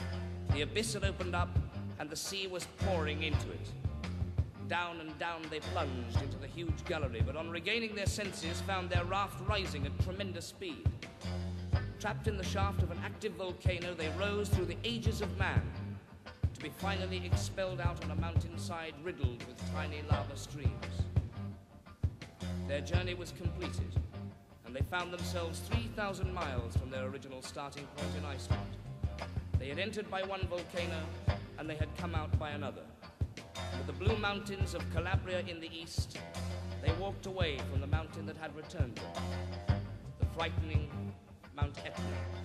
[0.53, 1.57] The abyss had opened up
[1.97, 3.67] and the sea was pouring into it.
[4.67, 8.91] Down and down they plunged into the huge gallery, but on regaining their senses, found
[8.91, 10.87] their raft rising at tremendous speed.
[11.99, 15.63] Trapped in the shaft of an active volcano, they rose through the ages of man,
[16.65, 21.03] be finally expelled out on a mountainside riddled with tiny lava streams.
[22.67, 23.93] Their journey was completed,
[24.65, 28.77] and they found themselves 3,000 miles from their original starting point in Iceland.
[29.59, 31.03] They had entered by one volcano,
[31.59, 32.85] and they had come out by another.
[33.77, 36.17] With the blue mountains of Calabria in the east,
[36.83, 39.23] they walked away from the mountain that had returned them,
[40.19, 40.89] the frightening
[41.55, 42.44] Mount Etna.